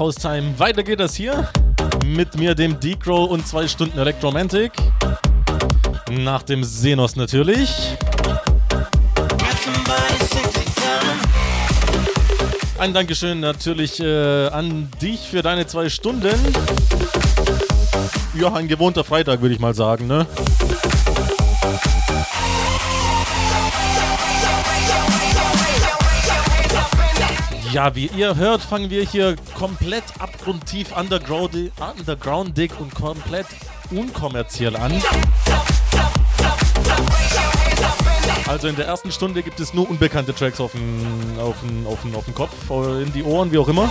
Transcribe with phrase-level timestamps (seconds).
[0.00, 1.46] Ja, Haustime, weiter geht das hier.
[2.06, 4.72] Mit mir, dem Decro und zwei Stunden Electromantic.
[6.10, 7.70] Nach dem Senos natürlich.
[12.78, 16.34] Ein Dankeschön natürlich äh, an dich für deine zwei Stunden.
[18.40, 20.26] Ja, ein gewohnter Freitag, würde ich mal sagen, ne?
[27.72, 33.46] Ja, wie ihr hört, fangen wir hier komplett abgrundtief underground, undergroundig und komplett
[33.92, 35.00] unkommerziell an.
[38.48, 42.02] Also in der ersten Stunde gibt es nur unbekannte Tracks auf den, auf den, auf
[42.02, 43.88] den, auf den Kopf, äh, in die Ohren, wie auch immer.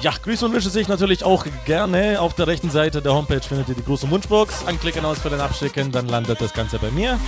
[0.00, 2.20] Ja, Grüße und Wünsche sich natürlich auch gerne.
[2.20, 4.64] Auf der rechten Seite der Homepage findet ihr die große Wunschbox.
[4.66, 7.20] Anklicken, ausfüllen, abschicken, dann landet das Ganze bei mir.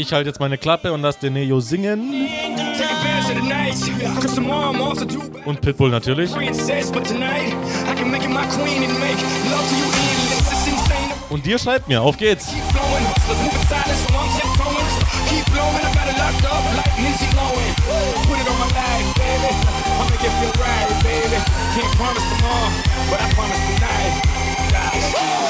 [0.00, 2.26] Ich halte jetzt meine Klappe und lasse den Neo singen.
[5.44, 6.30] Und Pitbull natürlich.
[11.28, 12.46] Und dir schreibt mir, auf geht's.
[21.76, 22.70] Can't promise tomorrow,
[23.10, 25.49] but I promise tonight.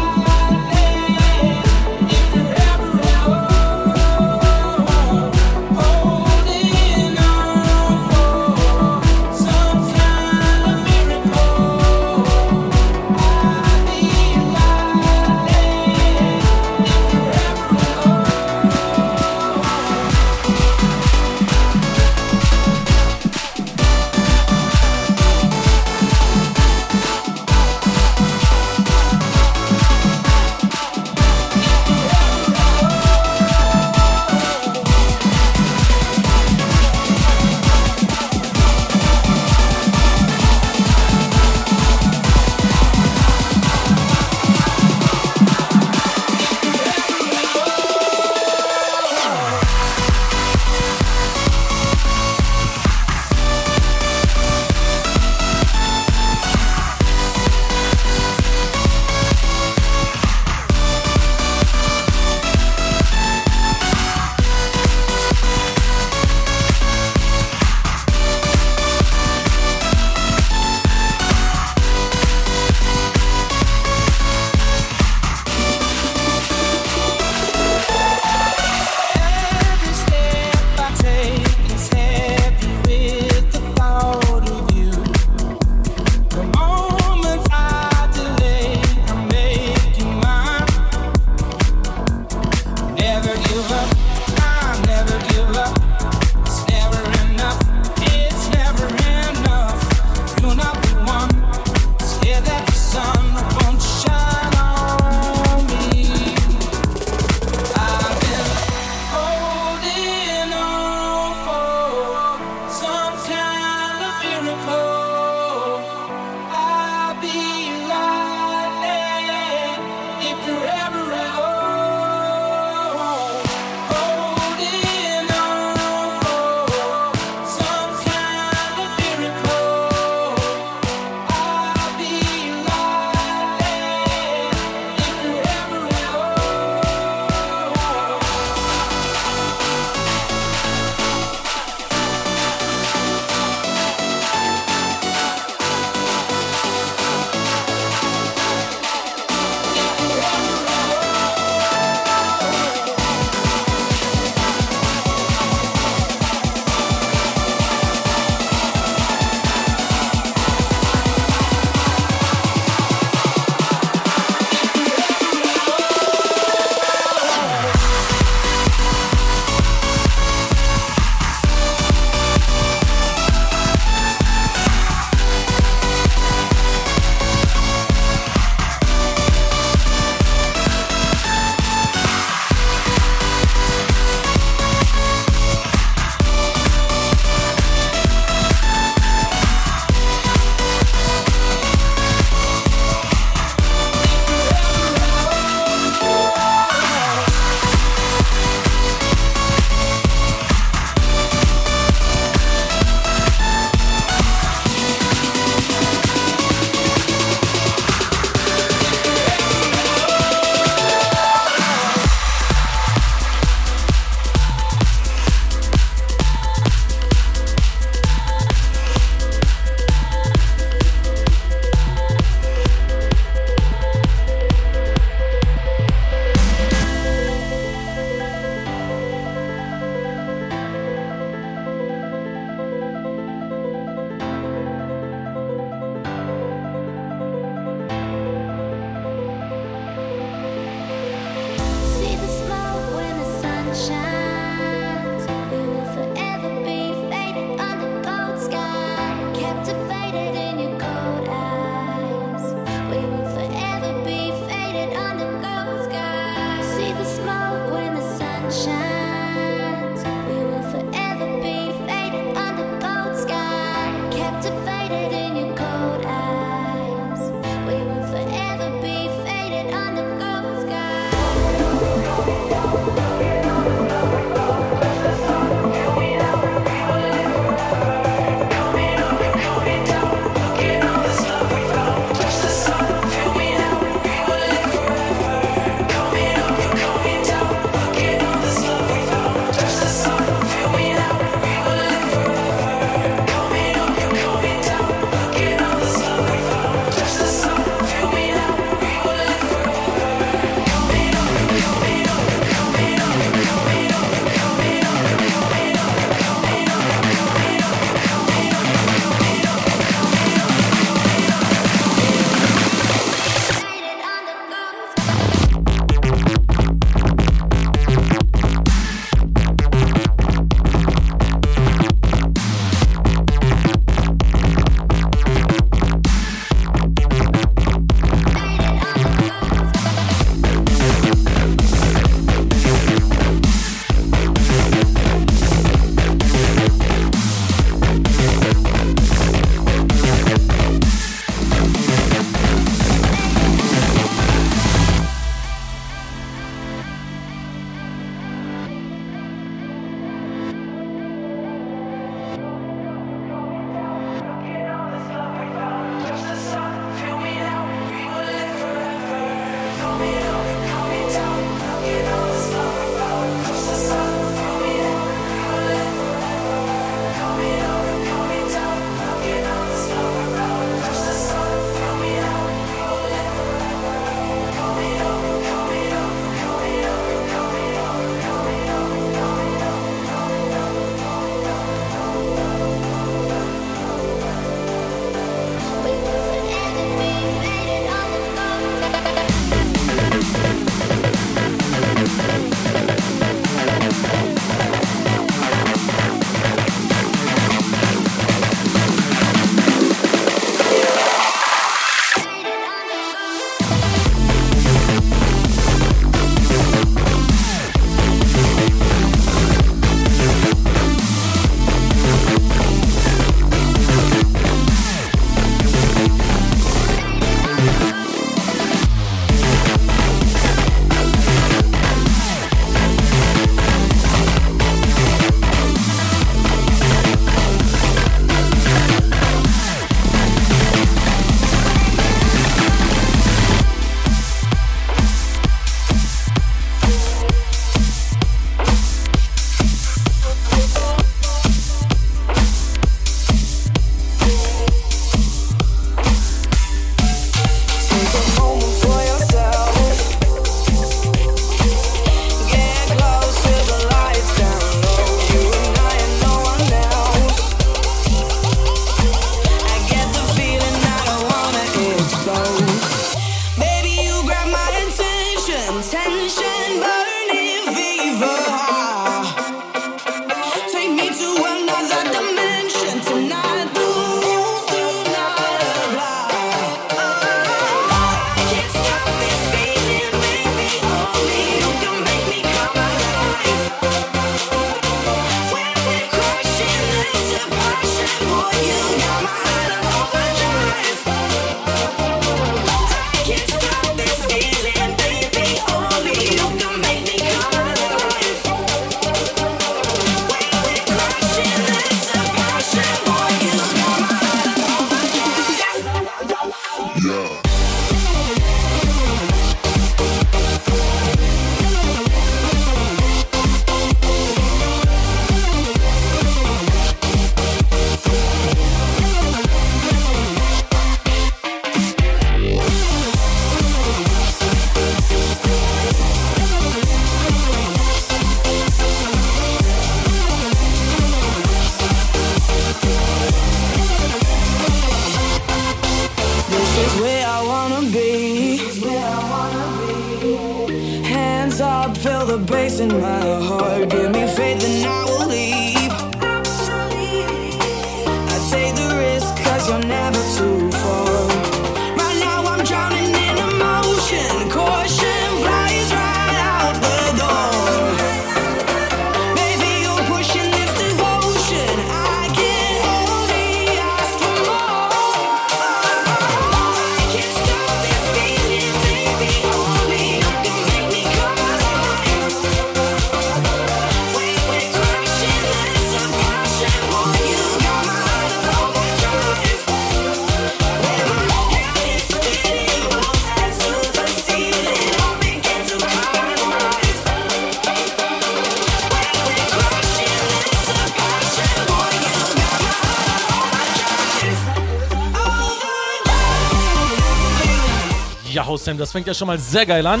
[598.74, 600.00] Dankeschön, das fängt ja schon mal sehr geil an.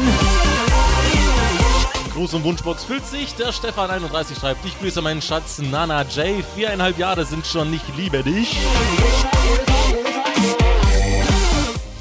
[2.12, 3.34] Gruß und Wunschbox füllt sich.
[3.34, 6.44] Der Stefan31 schreibt: Ich grüße meinen Schatz Nana J.
[6.54, 8.56] Viereinhalb Jahre sind schon, ich liebe dich.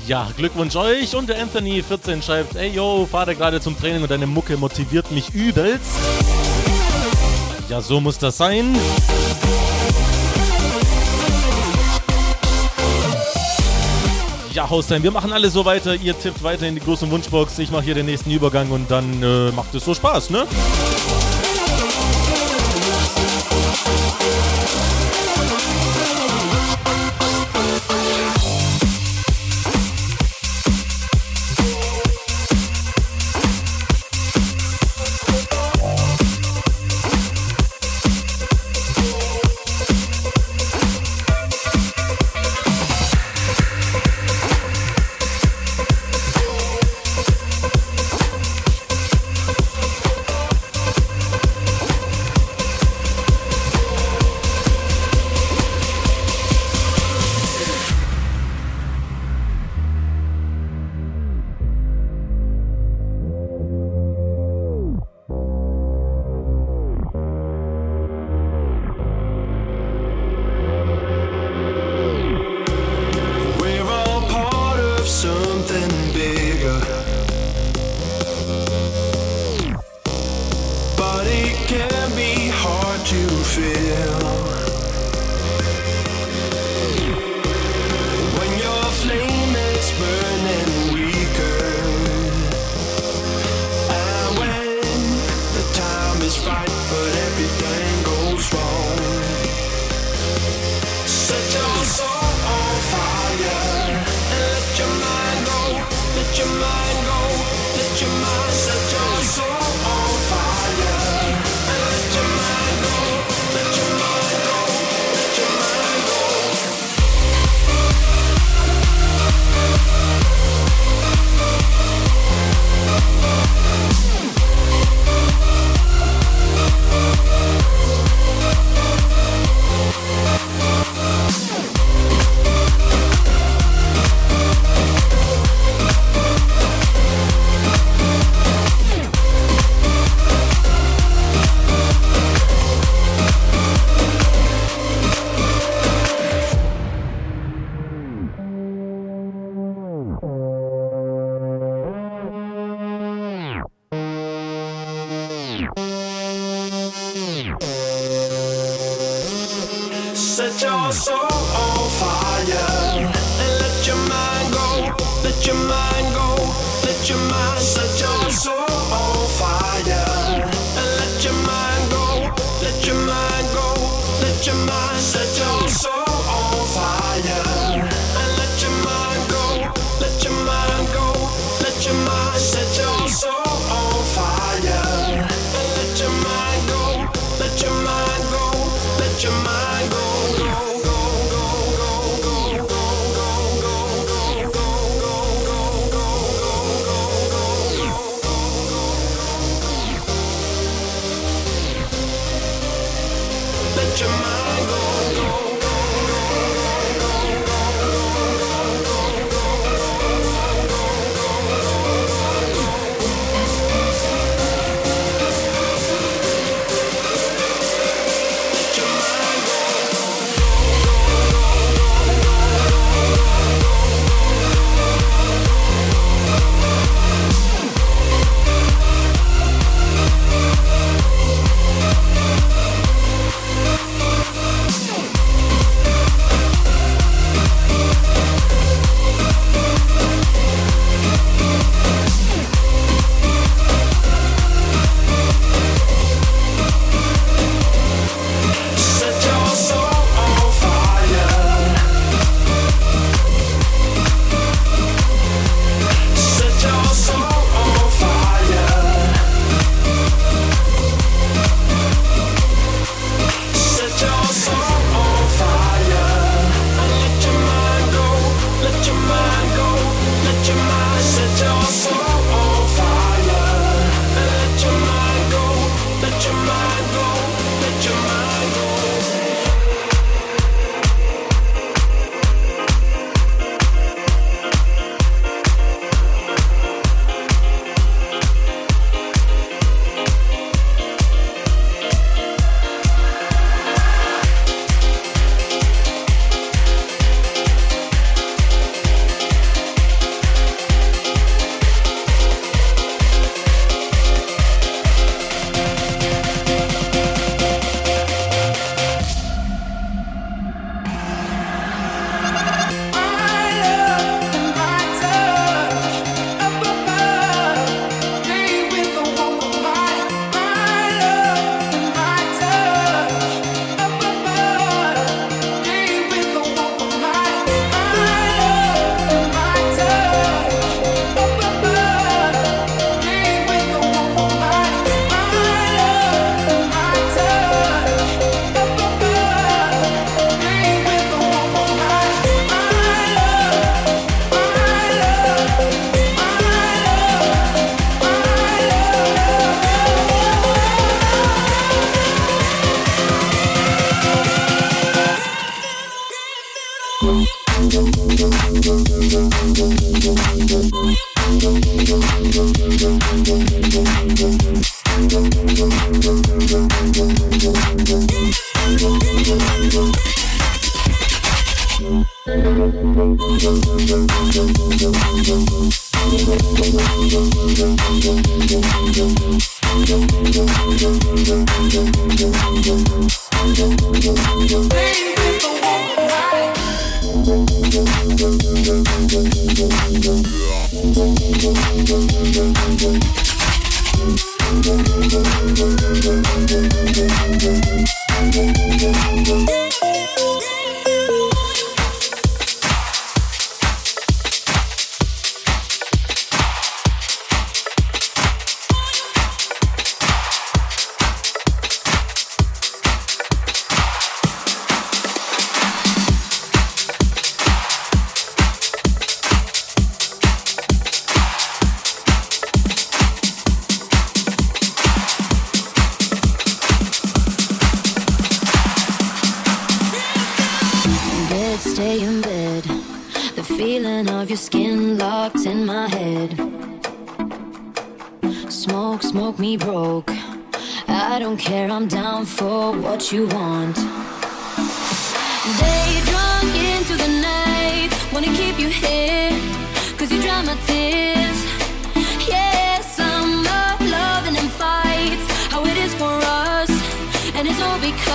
[0.08, 1.16] Ja, Glückwunsch euch.
[1.16, 5.34] Und der Anthony14 schreibt: Ey yo, fahre gerade zum Training und deine Mucke motiviert mich
[5.34, 5.92] übelst.
[7.70, 8.76] Ja, so muss das sein.
[14.54, 15.96] Ja, Haustime, wir machen alle so weiter.
[15.96, 17.58] Ihr tippt weiter in die große Wunschbox.
[17.58, 20.46] Ich mache hier den nächsten Übergang und dann äh, macht es so Spaß, ne?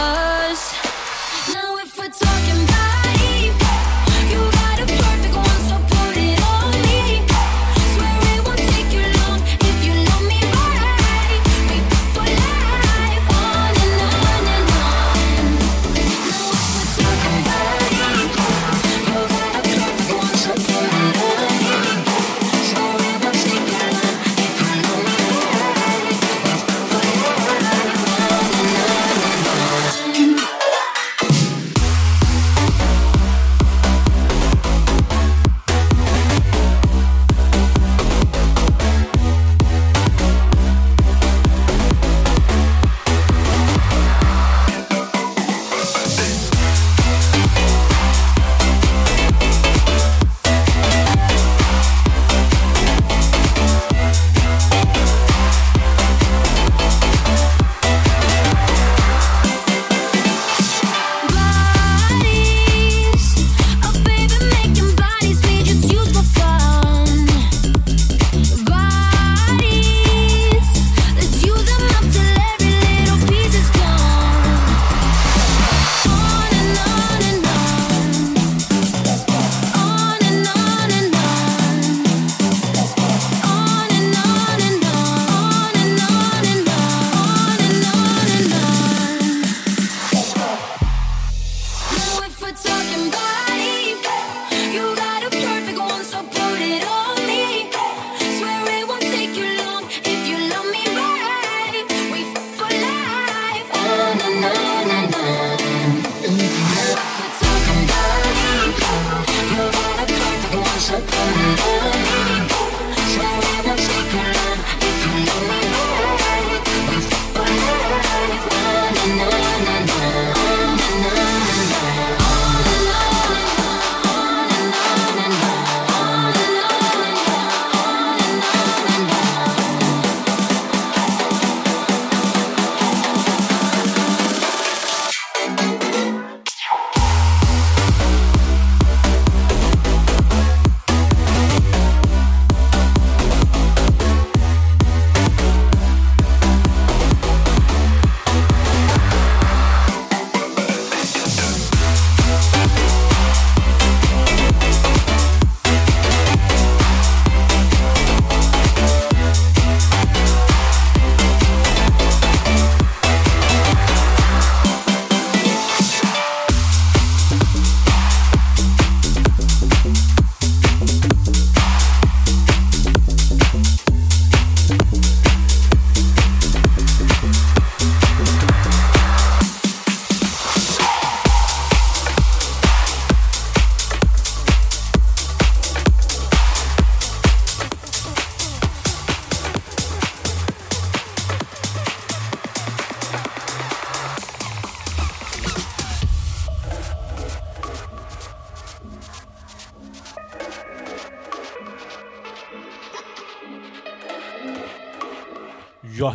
[0.09, 0.73] Because.
[1.53, 2.67] Now if we're talking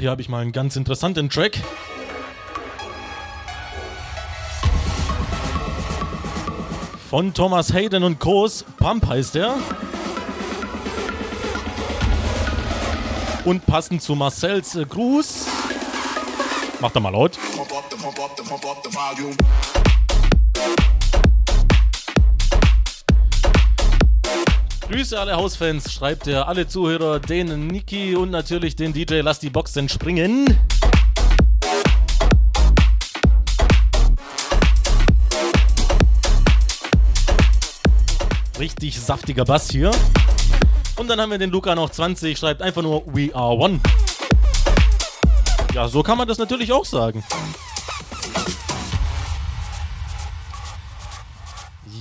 [0.03, 1.61] hier habe ich mal einen ganz interessanten Track.
[7.09, 8.65] Von Thomas Hayden und Co's.
[8.79, 9.55] Pump heißt er.
[13.45, 15.47] Und passend zu Marcells äh, Gruß.
[16.81, 17.39] Macht er mal laut.
[17.55, 18.89] Pump up the pump up the pump up the.
[24.93, 29.49] Grüße alle Hausfans, schreibt er alle Zuhörer, den Niki und natürlich den DJ Lass die
[29.49, 30.56] Box denn springen.
[38.60, 39.89] Richtig saftiger Bass hier.
[40.97, 43.79] Und dann haben wir den Luca noch 20, schreibt einfach nur We are one.
[45.73, 47.23] Ja, so kann man das natürlich auch sagen.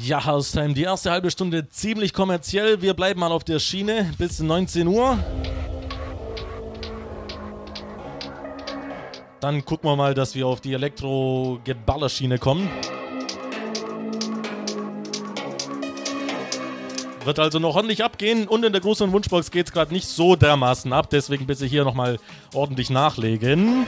[0.05, 2.83] Ja, Haustime, die erste halbe Stunde ziemlich kommerziell.
[2.83, 5.17] Wir bleiben mal auf der Schiene bis 19 Uhr.
[9.39, 12.69] Dann gucken wir mal, dass wir auf die Elektro-Geballerschiene kommen.
[17.25, 20.35] Wird also noch ordentlich abgehen und in der großen Wunschbox geht es gerade nicht so
[20.35, 21.11] dermaßen ab.
[21.11, 22.19] Deswegen bitte hier nochmal
[22.53, 23.87] ordentlich nachlegen.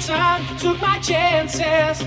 [0.00, 2.02] time, took my chances.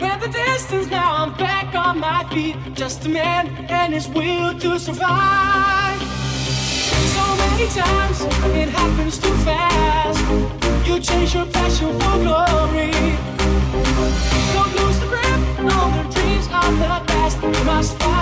[0.00, 2.56] ran the distance, now I'm back on my feet.
[2.74, 6.00] Just a man and his will to survive.
[7.14, 8.20] So many times
[8.56, 10.20] it happens too fast.
[10.86, 12.90] You change your passion for glory.
[14.54, 15.40] Don't lose the grip
[15.74, 17.42] All the dreams of the past.
[17.42, 18.19] You must fight.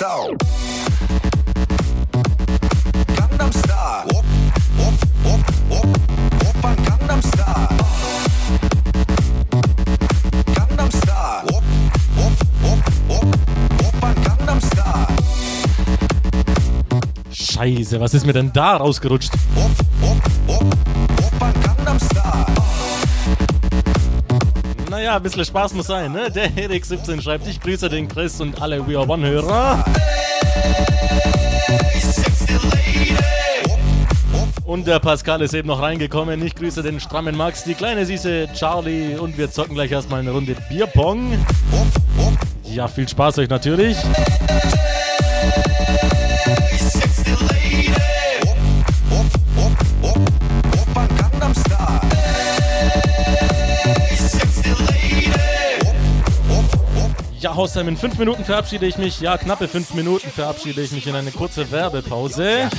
[0.00, 0.34] Style.
[3.16, 4.04] Gangnam Style.
[4.06, 4.24] Op,
[4.78, 4.94] op,
[5.24, 5.98] op, op,
[6.48, 7.68] Opern Gangnam Style.
[10.54, 11.42] Gangnam Style.
[11.48, 11.62] Op,
[12.16, 12.32] op,
[12.62, 12.78] op,
[13.08, 13.36] op,
[13.84, 15.06] Opern Gangnam Style.
[17.30, 19.34] Scheiße, was ist mir denn da rausgerutscht?
[25.10, 26.30] ja, ein bisschen Spaß muss sein, ne?
[26.30, 29.84] Der Erik17 schreibt, ich grüße den Chris und alle We Are One-Hörer.
[34.64, 36.46] Und der Pascal ist eben noch reingekommen.
[36.46, 40.30] Ich grüße den strammen Max, die kleine süße Charlie und wir zocken gleich erstmal eine
[40.30, 41.32] Runde Bierpong.
[42.62, 43.96] Ja, viel Spaß euch natürlich.
[57.60, 59.20] Haustime in fünf Minuten verabschiede ich mich.
[59.20, 62.70] Ja, knappe fünf Minuten verabschiede ich mich in eine kurze Werbepause.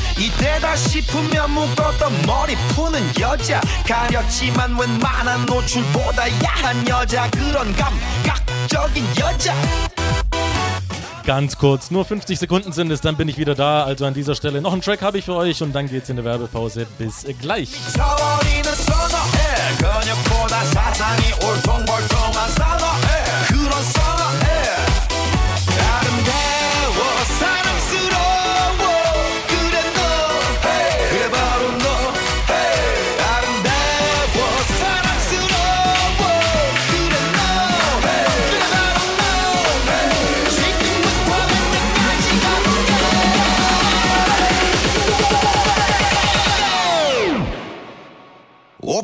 [11.27, 13.83] Ganz kurz, nur 50 Sekunden sind es, dann bin ich wieder da.
[13.83, 16.15] Also an dieser Stelle noch einen Track habe ich für euch und dann geht's in
[16.15, 16.87] der Werbepause.
[16.97, 17.69] Bis gleich.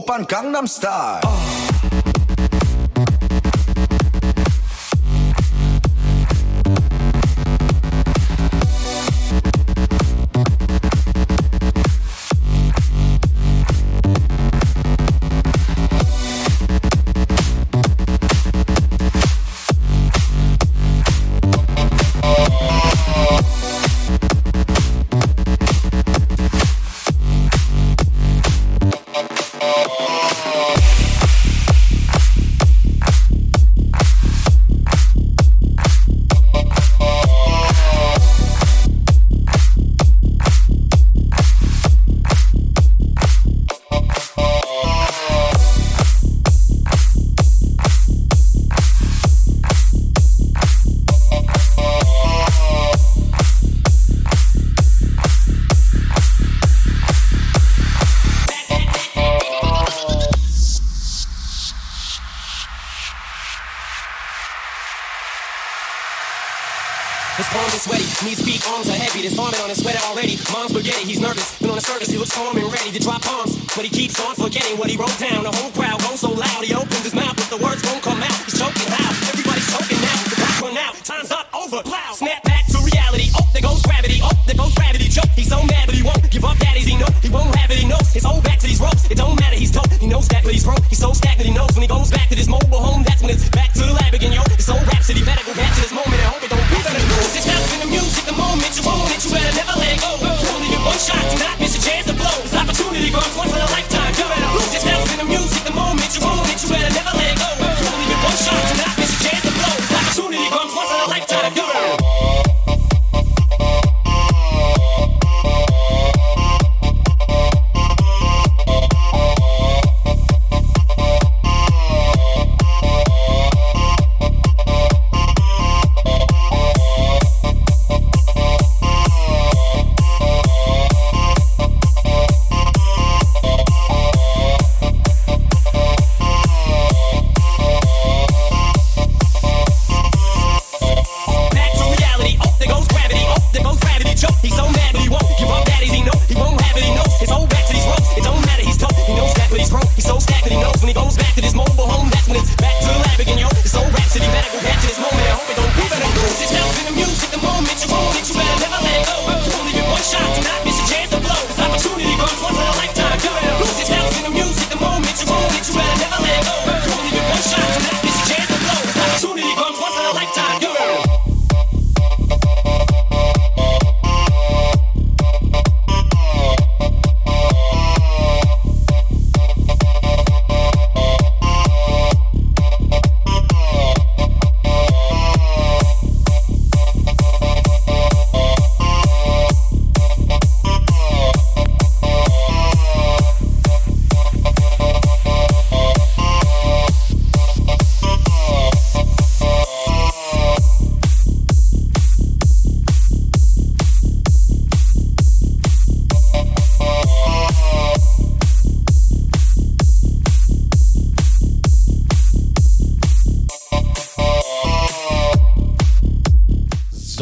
[0.10, 1.57] Open Gangnam Style.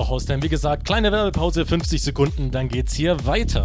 [0.05, 0.41] zu Haustime.
[0.43, 3.61] Wie gesagt, kleine Werbepause, 50 Sekunden, dann geht's hier weiter.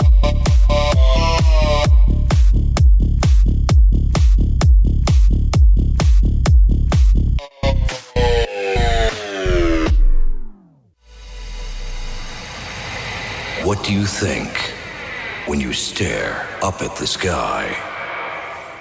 [13.64, 14.49] What do you think
[15.47, 17.66] when you stare up at the sky?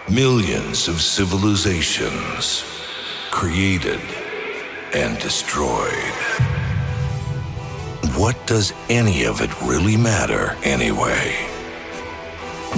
[0.10, 2.64] Millions of civilizations
[3.30, 4.00] created
[4.94, 6.49] and destroyed.
[8.20, 11.34] what does any of it really matter anyway?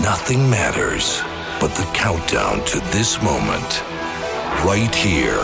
[0.04, 1.20] Nothing matters
[1.60, 3.82] but the countdown to this moment,
[4.64, 5.42] right here,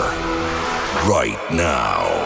[1.09, 2.16] right now.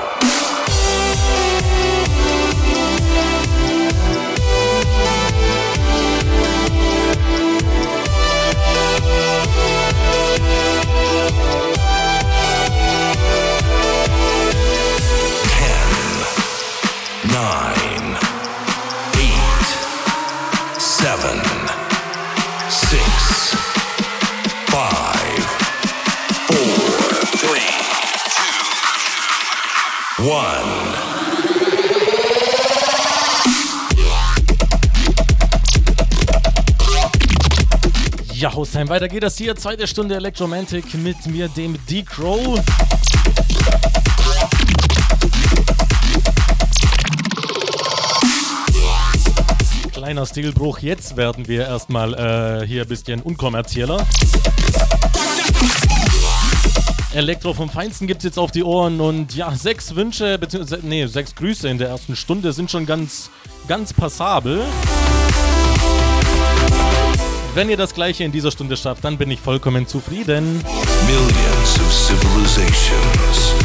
[38.34, 39.56] Ja, Haustime, weiter geht das hier.
[39.56, 42.60] Zweite Stunde Electromantic mit mir, dem D-Crow.
[50.12, 52.14] Kleiner Stilbruch, jetzt werden wir erstmal
[52.64, 54.06] äh, hier ein bisschen unkommerzieller.
[57.14, 61.34] Elektro vom Feinsten gibt's jetzt auf die Ohren und ja, sechs Wünsche, beziehungsweise, nee, sechs
[61.36, 63.30] Grüße in der ersten Stunde sind schon ganz,
[63.70, 64.66] ganz passabel.
[67.56, 70.62] Wenn ihr das gleiche in dieser Stunde schafft, dann bin ich vollkommen zufrieden.
[71.08, 73.56] Millions of civilizations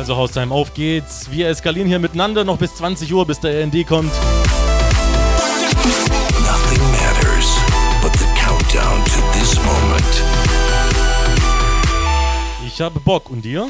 [0.00, 1.30] Also Haustime, auf geht's.
[1.30, 4.10] Wir eskalieren hier miteinander noch bis 20 Uhr, bis der RND kommt.
[6.40, 7.58] Nothing matters
[8.00, 10.22] but the countdown to this moment.
[12.66, 13.28] Ich habe Bock.
[13.28, 13.68] Und dir?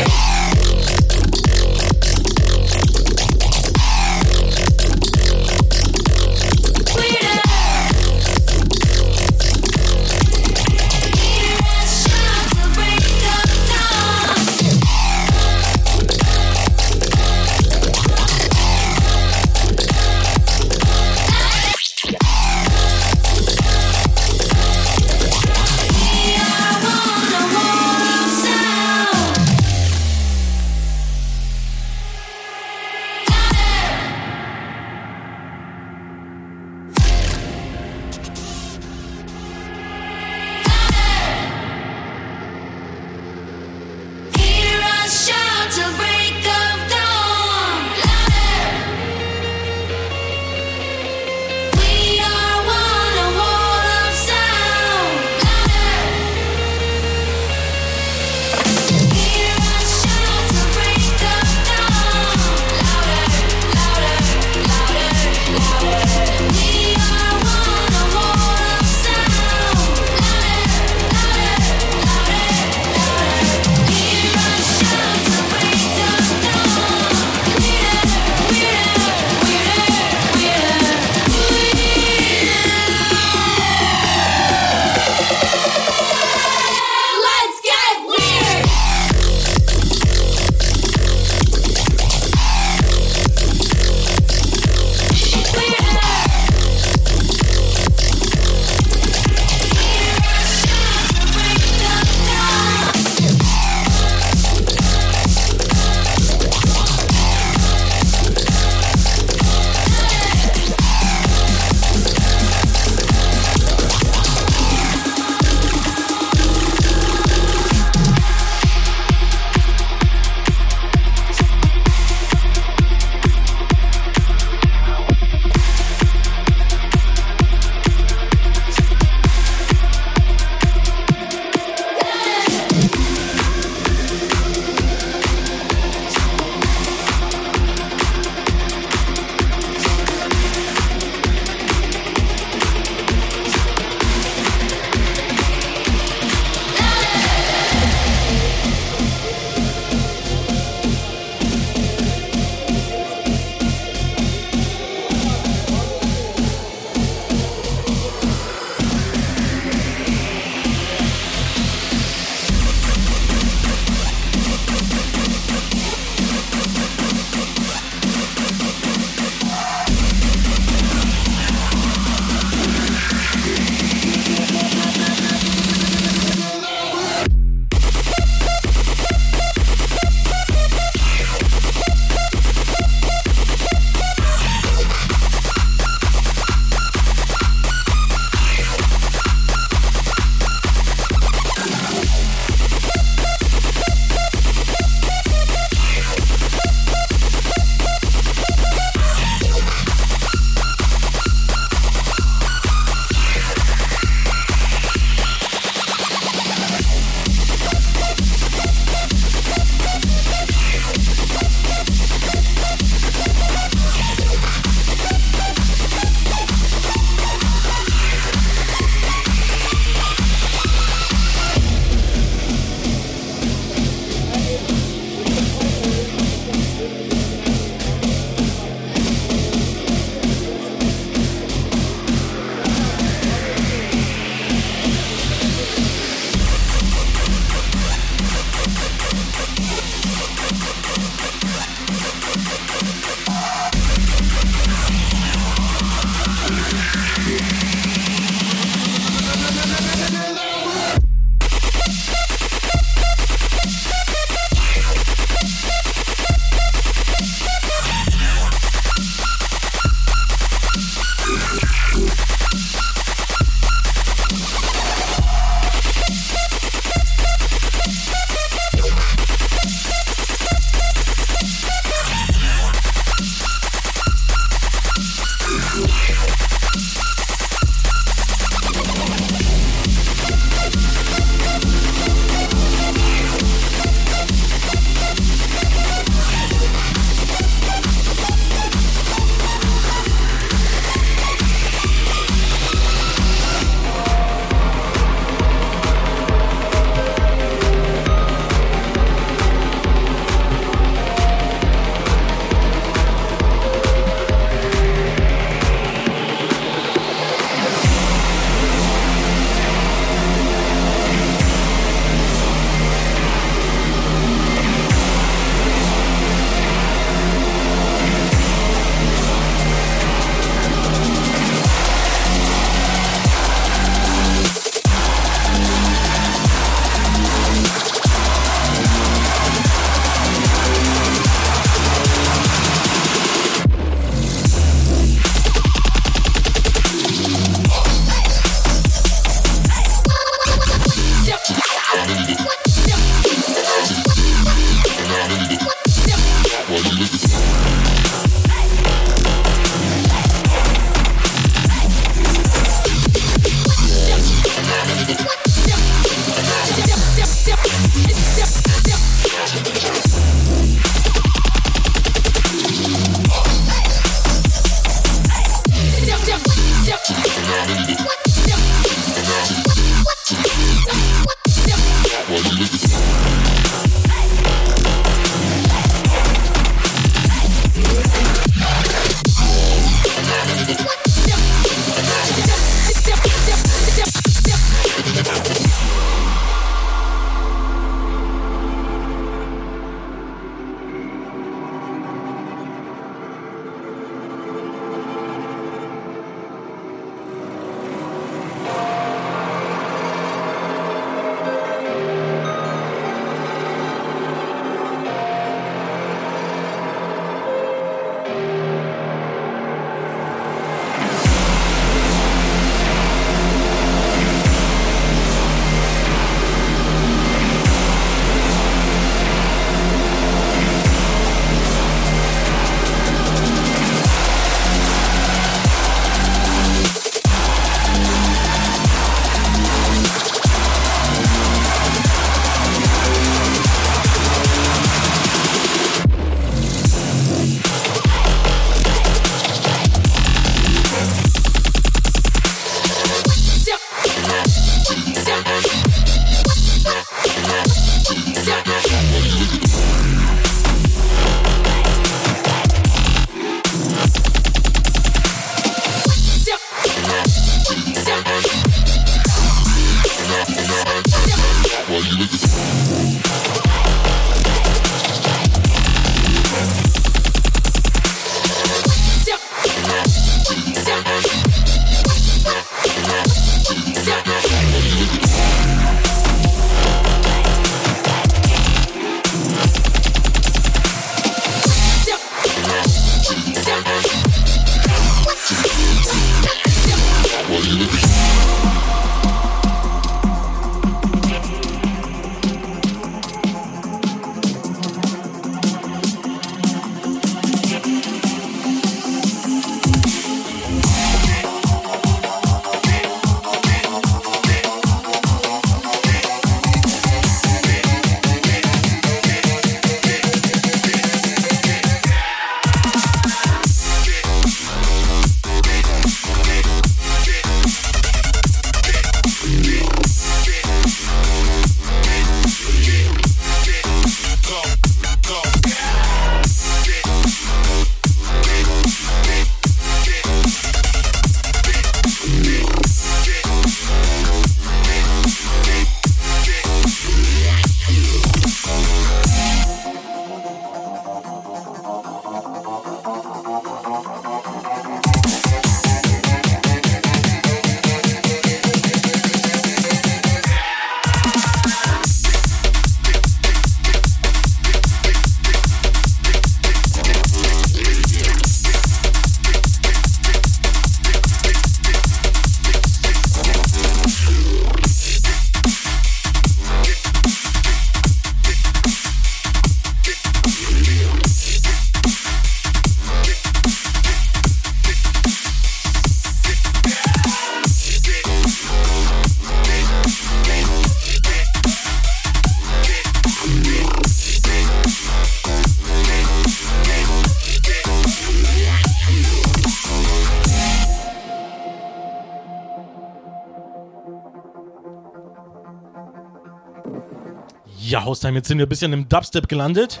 [598.08, 600.00] Ja, Haustime, jetzt sind wir ein bisschen im Dubstep gelandet.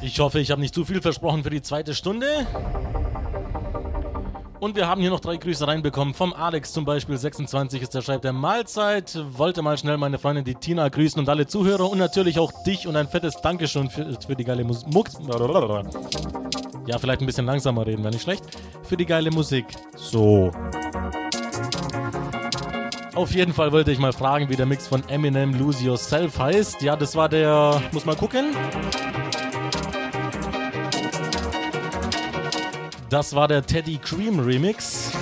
[0.00, 2.46] Ich hoffe, ich habe nicht zu viel versprochen für die zweite Stunde.
[4.60, 6.14] Und wir haben hier noch drei Grüße reinbekommen.
[6.14, 9.18] Vom Alex zum Beispiel, 26 ist der schreibt der Mahlzeit.
[9.36, 12.86] Wollte mal schnell meine Freundin, die Tina, grüßen und alle Zuhörer und natürlich auch dich
[12.86, 14.88] und ein fettes Dankeschön für, für die geile Musik.
[16.86, 18.42] Ja, vielleicht ein bisschen langsamer reden, wäre nicht schlecht.
[18.84, 19.66] Für die geile Musik.
[19.96, 20.50] So.
[23.16, 26.82] Auf jeden Fall wollte ich mal fragen, wie der Mix von Eminem Lose Yourself heißt.
[26.82, 27.80] Ja, das war der.
[27.90, 28.54] Muss mal gucken.
[33.08, 35.12] Das war der Teddy Cream Remix.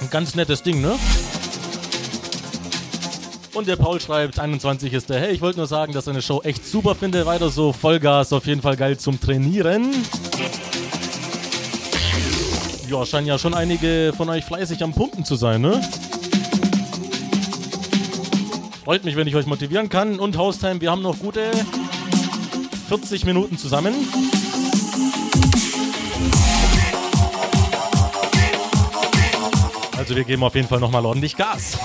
[0.00, 0.98] Ein ganz nettes Ding, ne?
[3.52, 5.20] Und der Paul schreibt, 21 ist der.
[5.20, 7.26] Hey, ich wollte nur sagen, dass ich eine Show echt super finde.
[7.26, 9.92] Weiter so, Vollgas, auf jeden Fall geil zum Trainieren.
[12.88, 15.82] Ja, scheinen ja schon einige von euch fleißig am Pumpen zu sein, ne?
[18.86, 20.20] Freut mich, wenn ich euch motivieren kann.
[20.20, 21.50] Und Haustime, wir haben noch gute
[22.88, 23.92] 40 Minuten zusammen.
[29.98, 31.76] Also wir geben auf jeden Fall nochmal ordentlich Gas.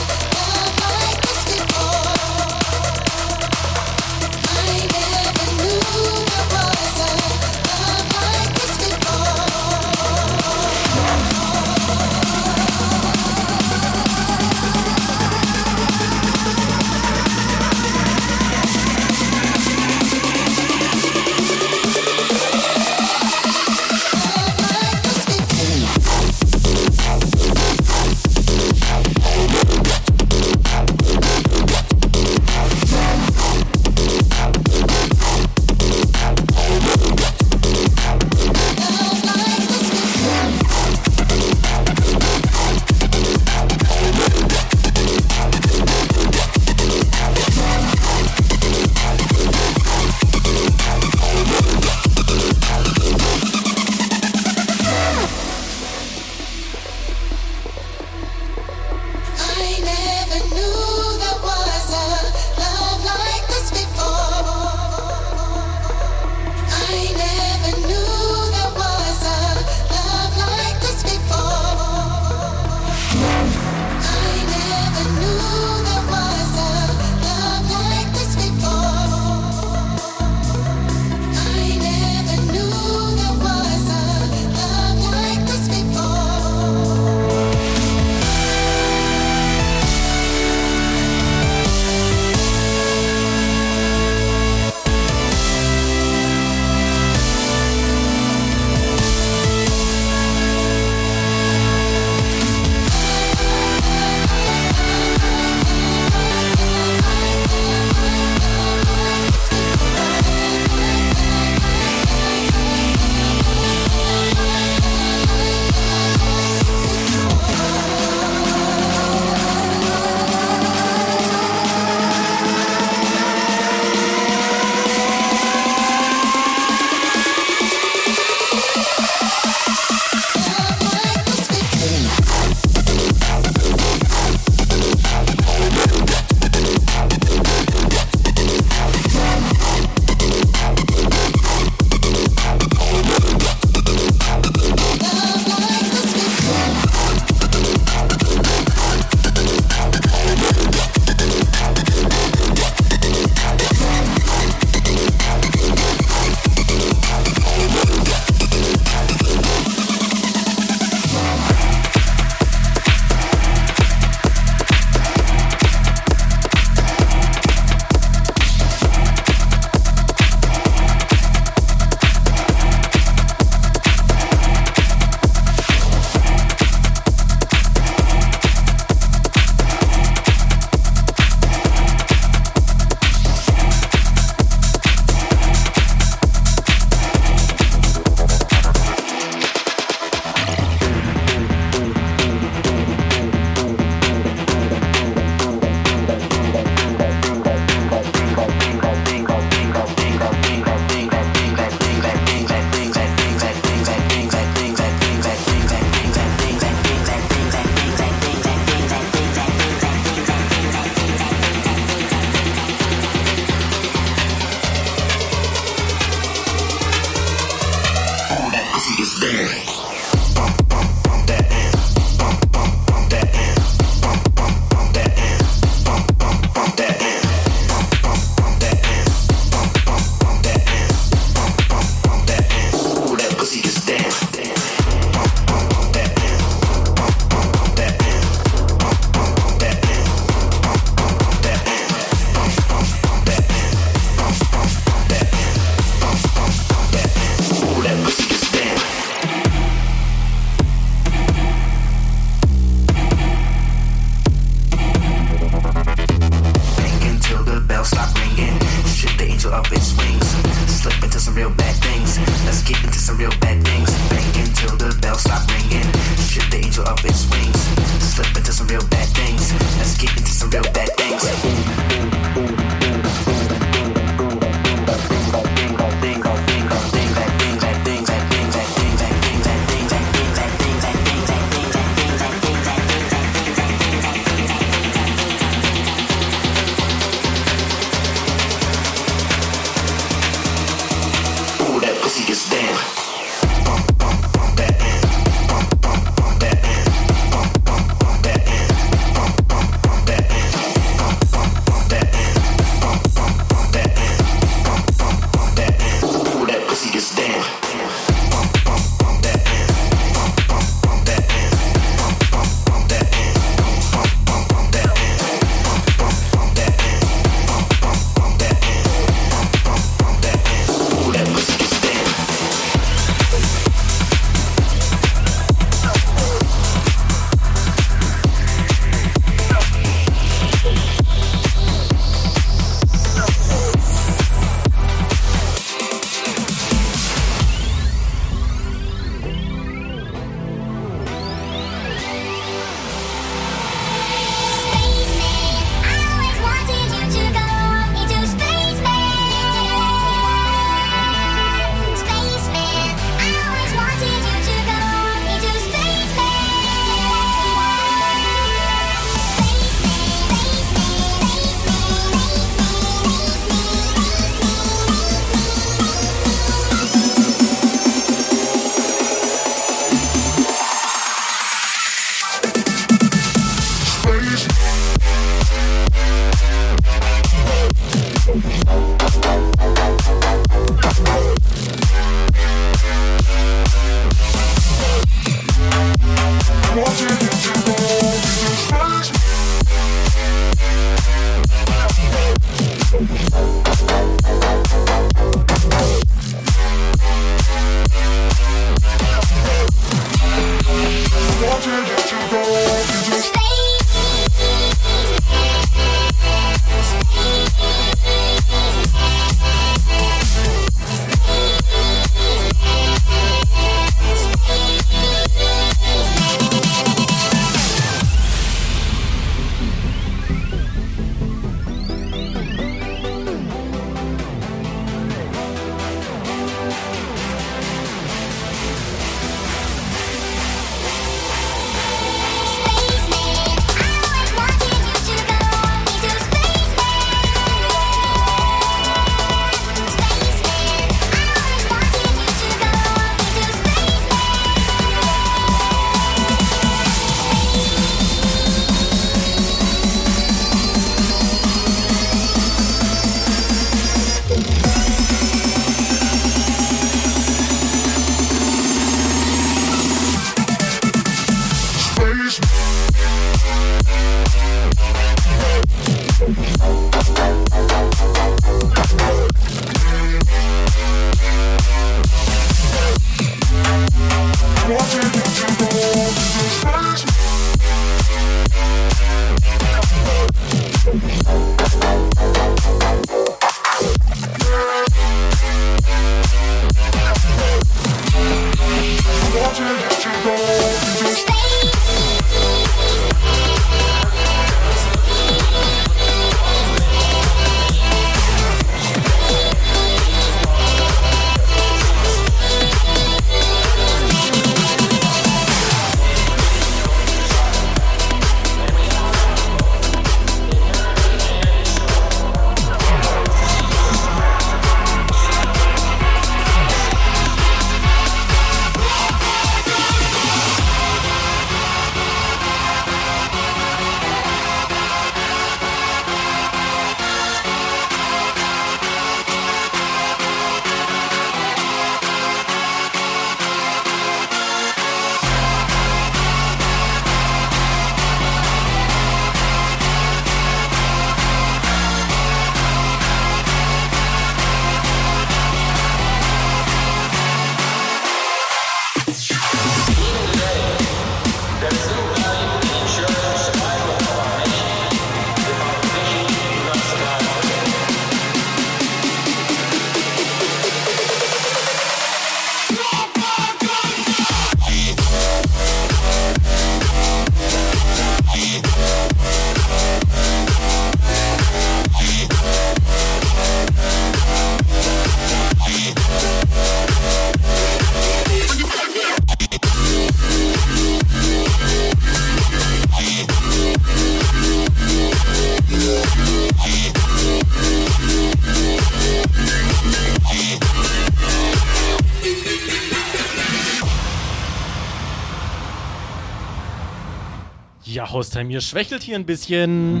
[598.38, 600.00] Hostheim, ihr schwächelt hier ein bisschen.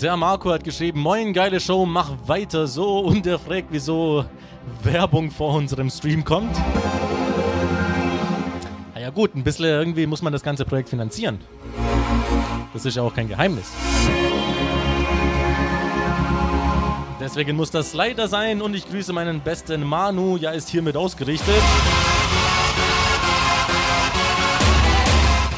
[0.00, 2.98] Der Marco hat geschrieben, moin, geile Show, mach weiter so.
[2.98, 4.24] Und er fragt, wieso
[4.82, 6.56] Werbung vor unserem Stream kommt.
[8.94, 11.38] Na ja gut, ein bisschen irgendwie muss man das ganze Projekt finanzieren.
[12.72, 13.70] Das ist ja auch kein Geheimnis.
[17.20, 21.62] Deswegen muss das leider sein und ich grüße meinen besten Manu, ja ist hiermit ausgerichtet.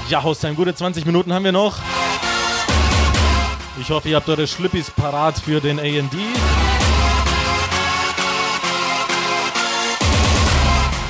[0.09, 1.77] Ja, Hostheim, gute 20 Minuten haben wir noch.
[3.79, 6.17] Ich hoffe, ihr habt eure Schlippis parat für den A&D.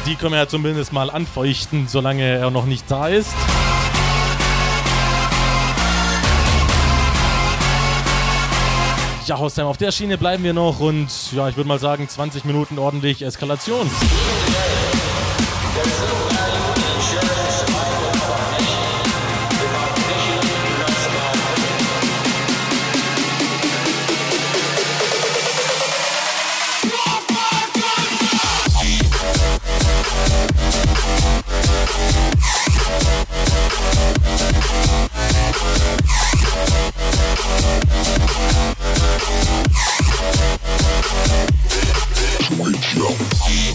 [0.04, 3.30] Die können wir ja zumindest mal anfeuchten, solange er noch nicht da ist.
[9.26, 12.44] Ja, Hostheim, auf der Schiene bleiben wir noch und ja, ich würde mal sagen, 20
[12.44, 13.88] Minuten ordentlich Eskalation.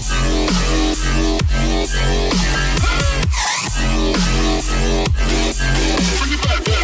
[0.04, 0.12] Bring
[6.34, 6.84] it back down.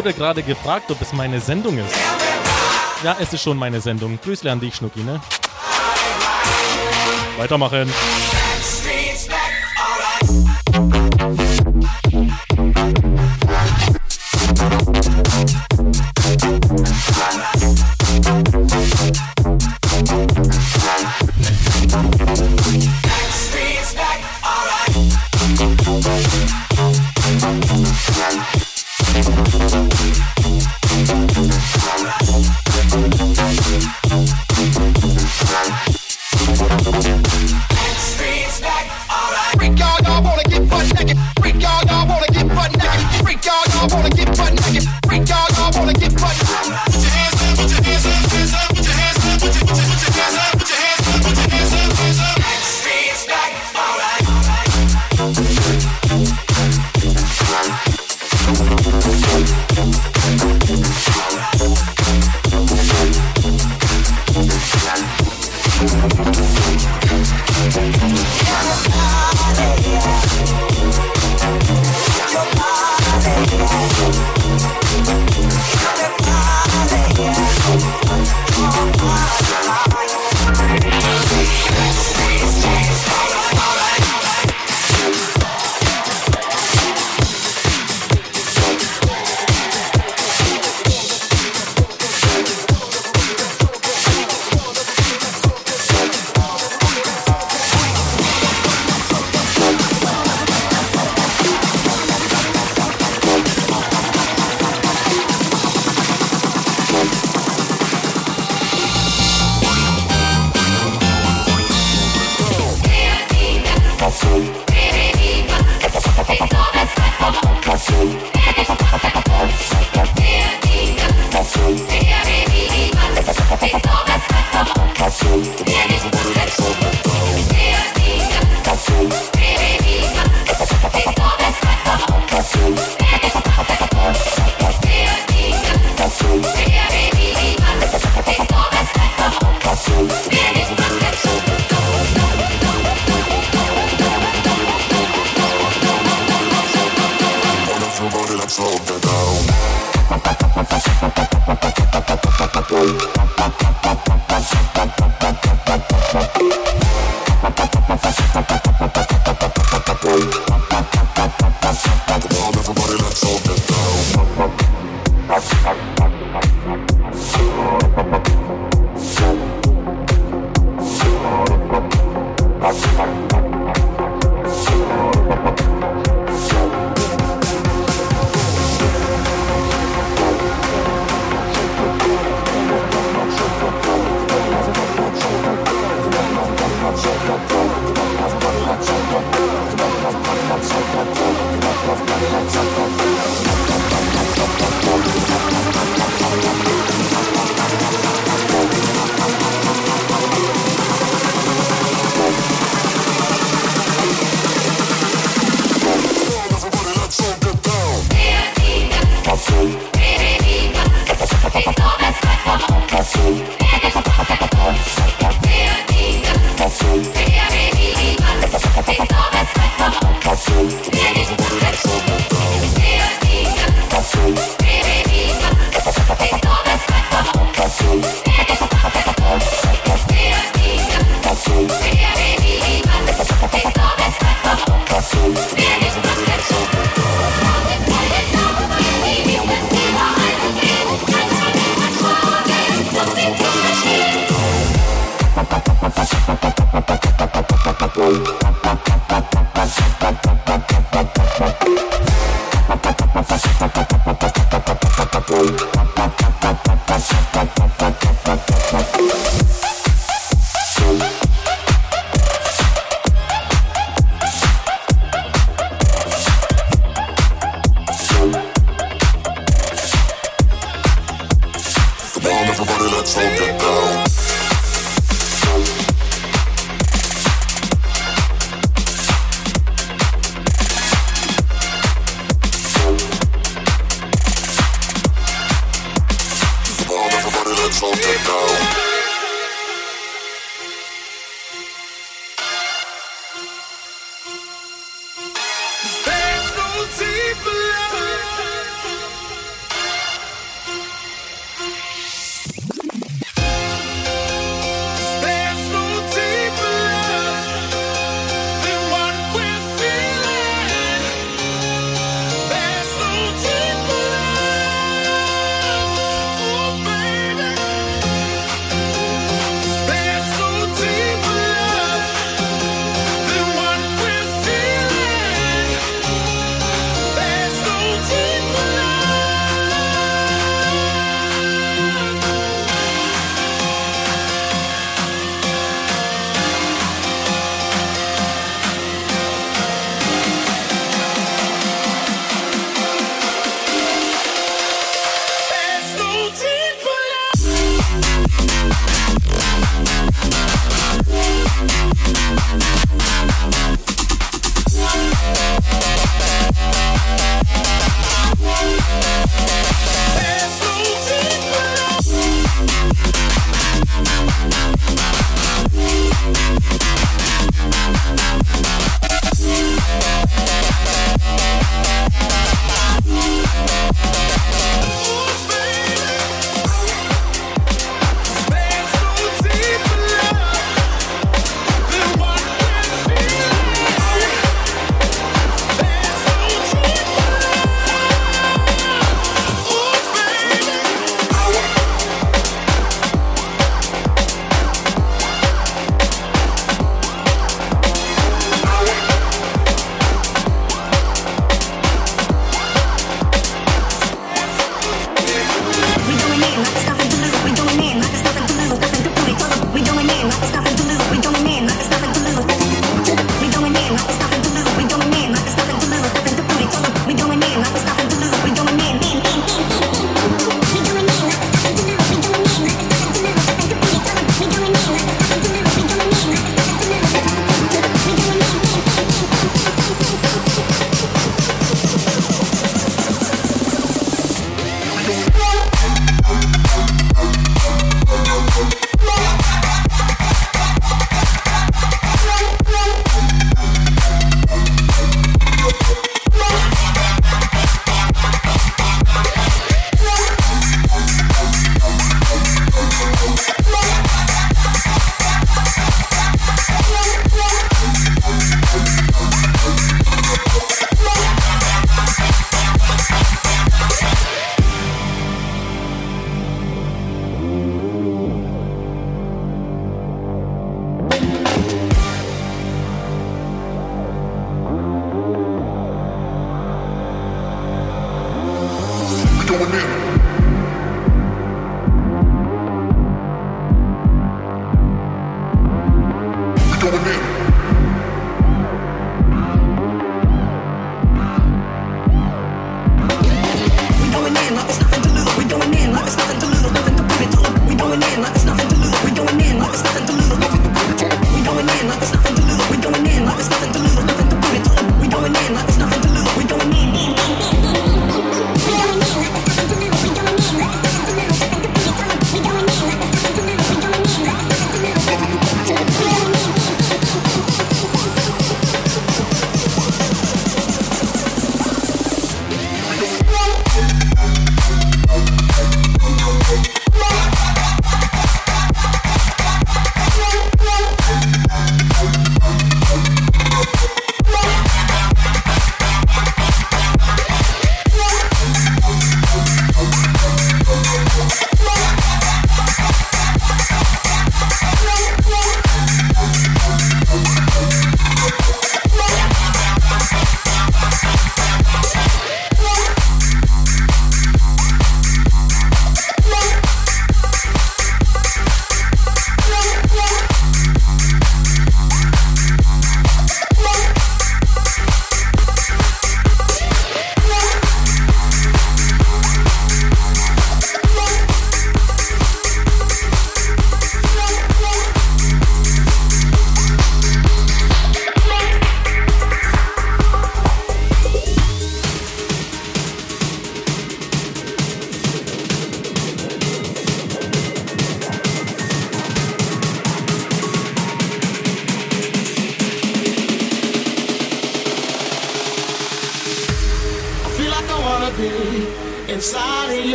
[0.00, 1.94] wurde gerade gefragt, ob es meine Sendung ist.
[3.04, 4.18] Ja, es ist schon meine Sendung.
[4.24, 5.20] Grüß an dich, Schnucki, ne?
[7.36, 7.92] Weitermachen.
[12.48, 13.09] Back,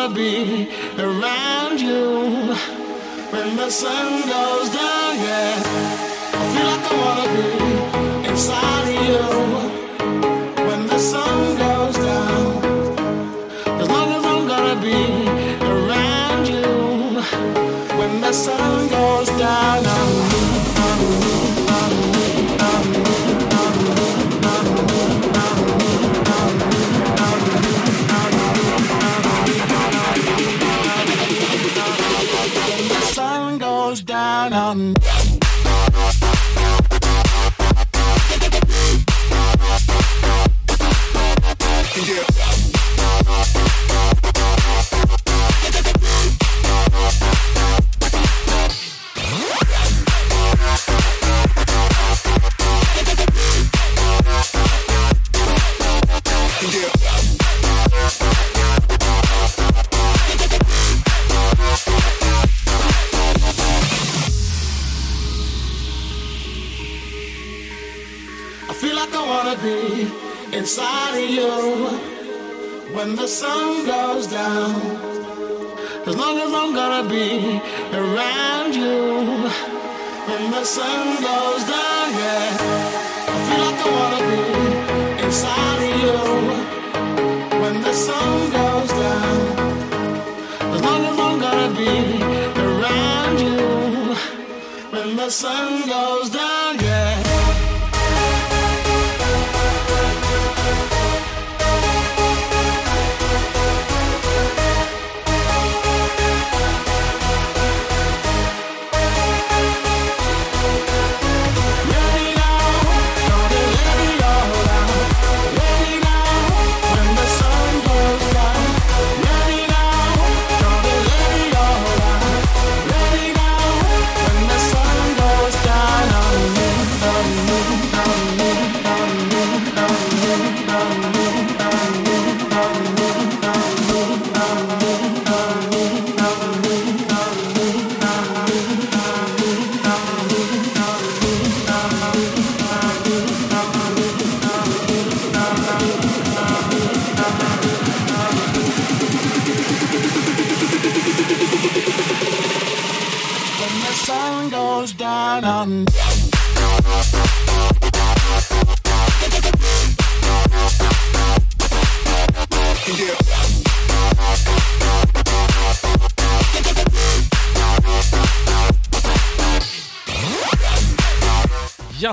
[0.00, 0.66] gonna be
[0.98, 2.54] around you
[3.32, 5.62] when the sun goes down, yeah.
[6.32, 9.49] I feel like I wanna be inside of you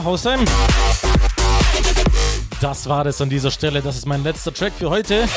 [0.08, 0.40] Hausheim.
[2.62, 3.82] Das war es an dieser Stelle.
[3.82, 5.28] Das ist mein letzter Track für heute.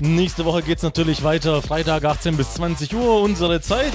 [0.00, 1.60] Nächste Woche geht's natürlich weiter.
[1.60, 3.92] Freitag 18 bis 20 Uhr, unsere Zeit.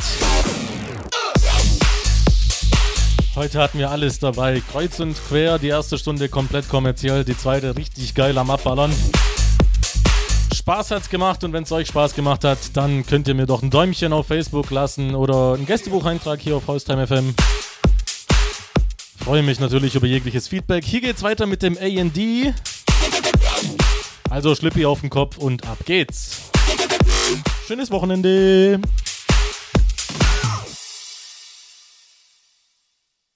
[3.34, 4.61] Heute hatten wir alles dabei.
[4.72, 5.57] Kreuz und quer.
[5.57, 7.23] Die erste Stunde komplett kommerziell.
[7.23, 8.93] Die zweite richtig geil am Abballern.
[10.53, 13.64] Spaß hat's gemacht und wenn es euch Spaß gemacht hat, dann könnt ihr mir doch
[13.64, 17.34] ein Däumchen auf Facebook lassen oder einen Gästebucheintrag hier auf Haustime FM.
[19.27, 20.85] Freue mich natürlich über jegliches Feedback.
[20.85, 22.53] Hier geht's weiter mit dem AD.
[24.29, 26.43] Also Schlippi auf den Kopf und ab geht's.
[27.67, 28.79] Schönes Wochenende.